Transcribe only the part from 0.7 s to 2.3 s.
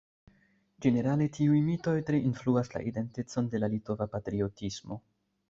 Ĝenerale tiuj mitoj tre